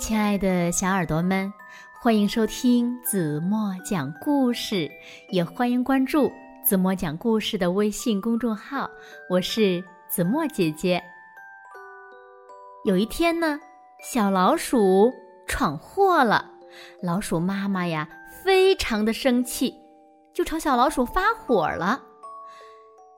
[0.00, 1.52] 亲爱的小耳朵们，
[2.00, 4.90] 欢迎收听子墨讲故事，
[5.28, 6.32] 也欢迎关注
[6.64, 8.88] 子墨讲故事的微信公众号。
[9.28, 11.00] 我是子墨姐姐。
[12.86, 13.60] 有一天呢，
[14.02, 15.12] 小老鼠
[15.46, 16.50] 闯祸了，
[17.02, 18.08] 老鼠妈妈呀，
[18.42, 19.74] 非常的生气，
[20.32, 22.00] 就朝小老鼠发火了。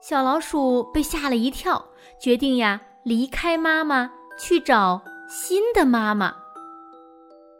[0.01, 1.85] 小老鼠被吓了一跳，
[2.19, 6.42] 决定呀离开妈妈，去找新的妈妈。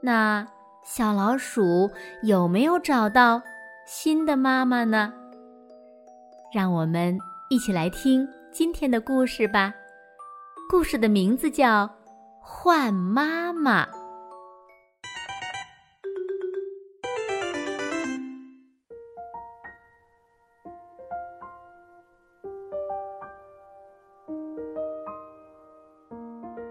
[0.05, 0.45] 那
[0.83, 1.89] 小老鼠
[2.23, 3.41] 有没有找到
[3.85, 5.13] 新的妈妈呢？
[6.53, 7.17] 让我们
[7.49, 9.73] 一起来听今天的故事吧。
[10.69, 11.87] 故事的名字叫
[12.41, 13.85] 《换妈妈》。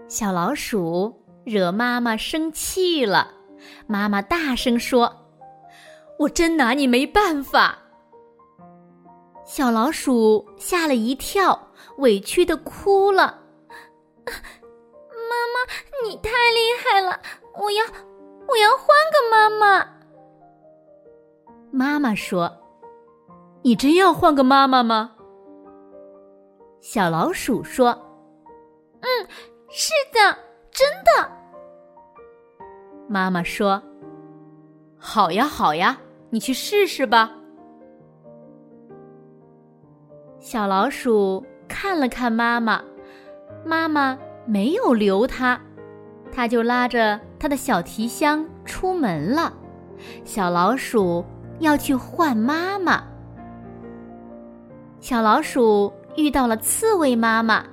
[0.07, 1.22] 小老鼠。
[1.43, 3.31] 惹妈妈生气了，
[3.87, 5.27] 妈妈大声说
[6.19, 7.77] ：“我真拿你没办法。”
[9.45, 13.39] 小老鼠吓了一跳，委屈的哭了
[14.25, 17.19] ：“妈妈，你太厉害了，
[17.55, 17.83] 我要，
[18.47, 19.87] 我要换个妈妈。”
[21.71, 22.55] 妈妈说
[23.63, 25.15] ：“你真要换个妈妈吗？”
[26.79, 27.89] 小老鼠说
[29.01, 29.27] ：“嗯，
[29.69, 30.37] 是的。”
[33.13, 33.79] 妈妈说
[34.97, 35.95] ：“好呀，好呀，
[36.31, 37.31] 你去试试吧。”
[40.41, 42.83] 小老鼠看了看妈妈，
[43.63, 45.61] 妈妈没有留它，
[46.31, 49.53] 它就拉着它的小提箱出门了。
[50.25, 51.23] 小老鼠
[51.59, 53.03] 要去换妈妈。
[54.99, 57.63] 小老鼠遇到了刺猬妈妈，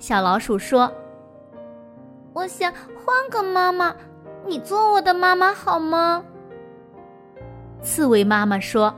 [0.00, 0.92] 小老鼠说。
[2.32, 3.94] 我想换个妈妈，
[4.46, 6.24] 你做我的妈妈好吗？
[7.82, 8.94] 刺猬妈妈说：“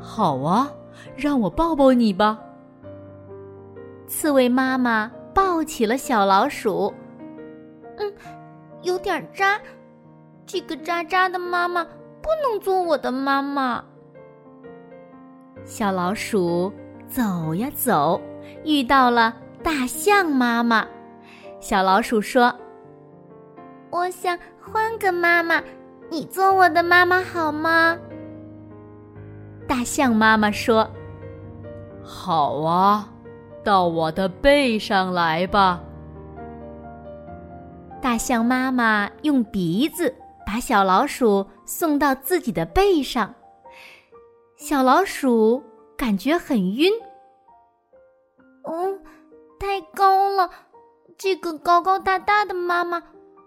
[0.00, 0.70] 好啊，
[1.16, 2.40] 让我抱抱你吧。”
[4.06, 6.92] 刺猬妈妈抱起了小老鼠。
[7.98, 8.12] 嗯，
[8.82, 9.60] 有点扎，
[10.46, 11.84] 这个渣渣的妈妈
[12.22, 13.84] 不能做我的妈妈。
[15.64, 16.72] 小老鼠
[17.06, 18.20] 走呀走，
[18.64, 20.86] 遇到了大象妈妈。
[21.60, 22.54] 小老鼠说
[23.94, 25.62] ：“我想换个妈妈，
[26.10, 27.96] 你做我的妈妈好吗？”
[29.68, 30.90] 大象妈妈说
[32.02, 33.08] ：“好啊，
[33.62, 35.80] 到我的背上来吧。”
[38.02, 40.12] 大象妈妈用鼻子
[40.44, 43.32] 把小老鼠送到自己的背上，
[44.56, 45.62] 小老鼠
[45.96, 46.92] 感觉很晕。
[48.64, 49.00] 嗯，
[49.60, 50.50] 太高了。
[51.16, 53.00] 这个高高大大的妈妈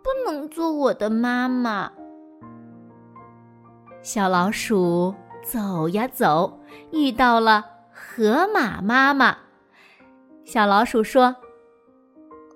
[0.07, 1.91] 不能做我的妈妈。
[4.01, 5.13] 小老鼠
[5.43, 6.61] 走呀走，
[6.93, 9.35] 遇到了河马妈妈。
[10.45, 11.35] 小老鼠说：“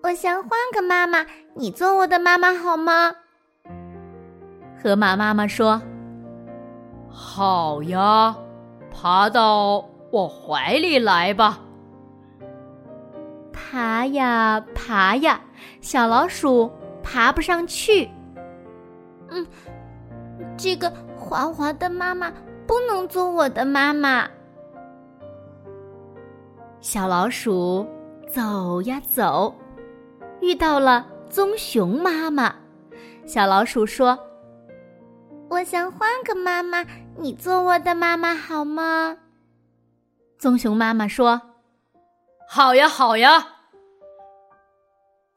[0.01, 3.13] 我想换个妈妈，你做我的妈妈好吗？”
[4.81, 5.81] 河马妈妈说
[7.11, 8.33] ：“好呀，
[8.89, 11.59] 爬到我怀里来吧。”
[13.51, 15.41] 爬呀爬呀，
[15.81, 16.71] 小老鼠
[17.11, 18.09] 爬不上去。
[19.29, 19.45] 嗯，
[20.57, 22.31] 这个滑滑的妈妈
[22.65, 24.29] 不能做我的妈妈。
[26.79, 27.85] 小老鼠
[28.29, 29.53] 走呀走，
[30.39, 32.55] 遇到了棕熊妈妈。
[33.25, 34.17] 小老鼠说
[35.49, 36.85] ：“我想换个妈妈，
[37.17, 39.17] 你做我的妈妈好吗？”
[40.39, 41.39] 棕熊妈妈说
[42.47, 43.45] ：“好呀，好呀。”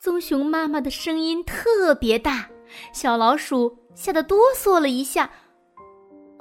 [0.04, 2.50] 棕熊妈妈的声音特别大，
[2.92, 5.30] 小老鼠吓得哆嗦了一下。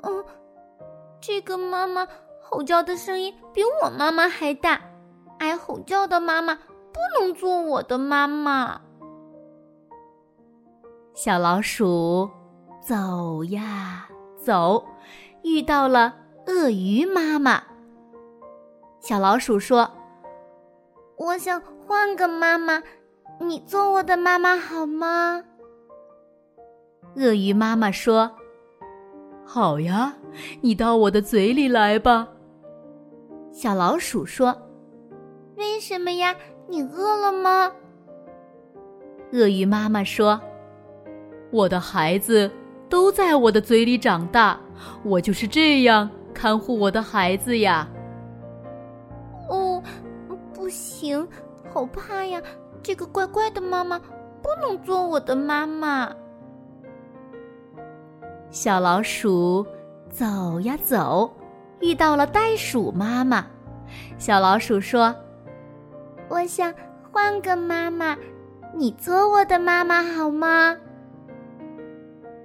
[0.02, 0.26] 嗯，
[1.22, 2.06] 这个妈妈
[2.42, 4.82] 吼叫的声音比我妈妈还大，
[5.40, 8.82] 爱吼叫的妈妈不能做我的妈妈。
[11.14, 12.30] 小老鼠
[12.82, 14.84] 走呀走，
[15.42, 16.14] 遇到了
[16.48, 17.64] 鳄鱼妈妈。
[19.00, 19.90] 小老鼠说
[21.16, 22.84] ：“我想换个妈妈。”
[23.40, 25.44] 你做我的妈妈好吗？
[27.16, 28.32] 鳄鱼妈妈说
[29.46, 30.16] ：“好呀，
[30.62, 32.28] 你到我的嘴里来吧。”
[33.52, 34.56] 小老鼠说
[35.58, 36.36] ：“为什么呀？
[36.68, 37.72] 你饿了吗？”
[39.34, 40.40] 鳄鱼妈妈说
[41.52, 42.50] ：“我的孩子
[42.90, 44.60] 都在我的嘴里长大，
[45.04, 47.88] 我就是这样看护我的孩子呀。”
[49.50, 49.84] 哦，
[50.54, 51.28] 不行，
[51.72, 52.42] 好怕呀！
[52.84, 56.14] 这个怪怪的妈妈不能做我的妈妈。
[58.52, 59.66] 小老鼠
[60.10, 61.32] 走呀走，
[61.80, 63.48] 遇到了袋鼠妈妈。
[64.18, 65.16] 小老鼠说
[66.30, 66.72] ：“我想
[67.12, 68.16] 换个妈妈，
[68.76, 70.78] 你做我的妈妈好吗？”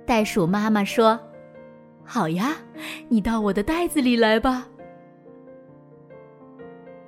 [0.07, 1.19] 袋鼠妈妈说
[2.05, 2.57] ：“好呀，
[3.09, 4.69] 你到我的袋子里来吧。”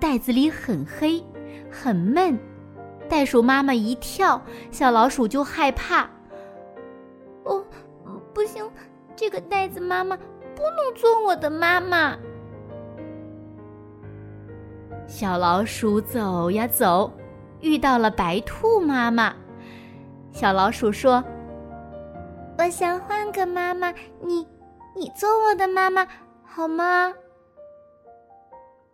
[0.00, 1.22] 袋子里很黑，
[1.70, 2.36] 很闷。
[3.10, 4.40] 袋鼠妈妈一跳，
[4.70, 6.08] 小老鼠就害怕。
[7.42, 7.64] 哦，
[8.32, 8.70] 不行，
[9.16, 12.16] 这个袋子妈妈不能做我的妈妈。
[15.08, 17.12] 小老鼠走呀走，
[17.60, 19.34] 遇到了白兔妈妈。
[20.30, 21.22] 小老鼠说
[22.56, 23.92] ：“我想换个妈妈，
[24.22, 24.46] 你，
[24.94, 26.06] 你做我的妈妈
[26.44, 27.12] 好吗？”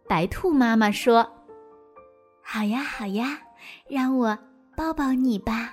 [0.08, 1.30] 白兔妈妈说
[2.40, 3.42] ：“好呀，好呀，
[3.88, 4.38] 让我
[4.76, 5.72] 抱抱你吧。”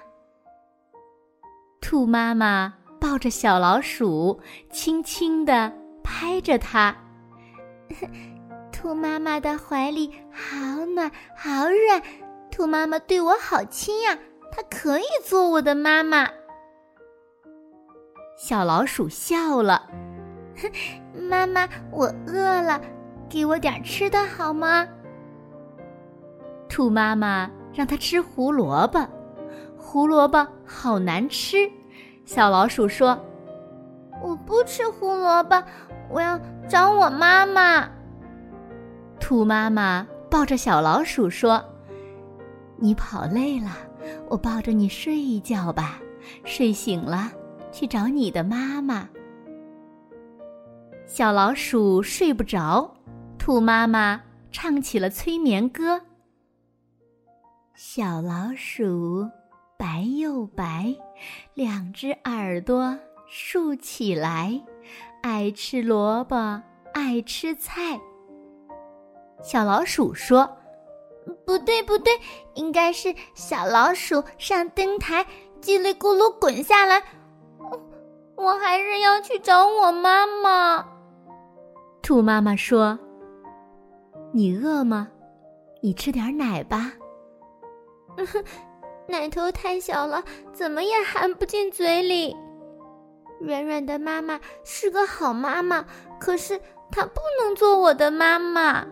[1.81, 4.39] 兔妈妈抱着小老鼠，
[4.71, 5.71] 轻轻地
[6.03, 6.95] 拍着它。
[8.71, 12.01] 兔妈妈的怀里好暖，好软。
[12.49, 14.17] 兔妈妈对我好亲呀，
[14.51, 16.27] 它可以做我的妈妈。
[18.37, 19.89] 小老鼠笑了，
[21.29, 22.79] 妈妈，我饿了，
[23.29, 24.87] 给我点吃的好吗？
[26.69, 29.05] 兔妈妈让它吃胡萝卜，
[29.77, 31.69] 胡萝卜好难吃。
[32.25, 33.19] 小老鼠说
[34.23, 35.61] ：“我不吃胡萝卜，
[36.09, 36.39] 我要
[36.69, 37.89] 找我妈妈。”
[39.19, 41.63] 兔妈妈抱着小老鼠说
[42.77, 43.71] ：“你跑累了，
[44.29, 45.99] 我抱着你睡一觉吧。
[46.45, 47.31] 睡醒了，
[47.71, 49.09] 去找你的妈妈。”
[51.05, 52.89] 小老鼠睡不着，
[53.37, 54.21] 兔妈妈
[54.51, 55.99] 唱起了催眠歌
[57.75, 59.27] ：“小老鼠
[59.79, 60.95] 白又白，
[61.55, 62.95] 两只耳朵
[63.27, 64.61] 竖起来，
[65.23, 66.61] 爱吃萝卜，
[66.93, 67.99] 爱吃菜。”
[69.41, 70.47] 小老鼠说
[71.47, 72.13] ：“不对，不对，
[72.53, 75.25] 应该是小老鼠上灯台，
[75.59, 77.01] 叽里咕噜滚下来。
[78.35, 80.85] 我还是要去找我妈妈。”
[82.03, 82.99] 兔妈妈说
[84.31, 85.07] ：“你饿吗？
[85.81, 86.93] 你吃点奶吧。
[89.07, 92.35] 奶头太小了，怎么也含不进嘴里。
[93.39, 95.85] 软软的妈妈是个好妈妈，
[96.19, 98.85] 可是她不能做我的妈妈。”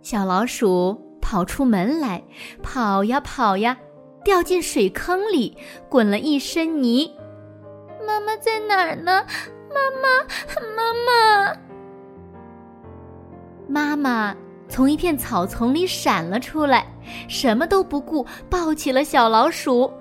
[0.00, 2.24] 小老鼠跑出门来，
[2.62, 3.76] 跑呀跑呀，
[4.24, 5.56] 掉进水坑里，
[5.88, 7.14] 滚了一身泥。
[8.06, 9.24] 妈妈在哪儿呢？
[9.72, 10.08] 妈妈，
[10.76, 11.56] 妈妈！
[13.68, 14.36] 妈妈
[14.72, 16.86] 从一片草丛里闪了出来，
[17.28, 19.92] 什么都不顾，抱起了小老鼠。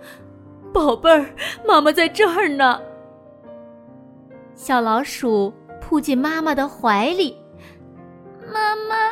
[0.73, 1.25] 宝贝儿，
[1.67, 2.81] 妈妈在这儿呢。
[4.55, 7.37] 小老鼠扑进妈妈的怀里。
[8.49, 9.09] 妈妈，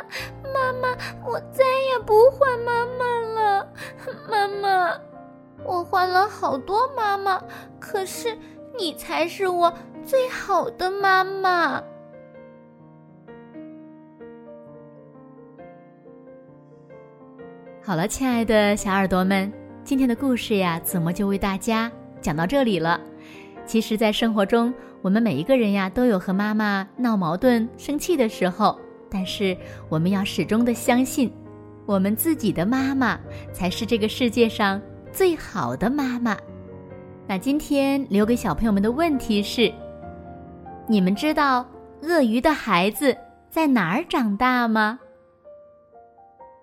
[0.53, 0.95] 妈妈，
[1.27, 3.67] 我再也不换妈妈了。
[4.31, 4.97] 妈妈，
[5.65, 7.43] 我换了好多妈妈，
[7.81, 8.33] 可是
[8.77, 9.73] 你才是我
[10.05, 11.83] 最好的妈妈。
[17.89, 19.51] 好了，亲爱的小耳朵们，
[19.83, 23.01] 今天的故事呀，子墨就为大家讲到这里了。
[23.65, 24.71] 其实，在生活中，
[25.01, 28.79] 我们每一个人呀，都有和妈妈闹矛盾、生气的时候。
[29.09, 29.57] 但是
[29.89, 31.33] 我们要始终的相信，
[31.87, 33.19] 我们自己的妈妈
[33.51, 34.79] 才是这个世界上
[35.11, 36.37] 最好的妈妈。
[37.25, 39.73] 那今天留给小朋友们的问题是：
[40.87, 41.65] 你们知道
[42.03, 43.17] 鳄鱼的孩子
[43.49, 44.99] 在哪儿长大吗？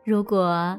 [0.04, 0.78] 如果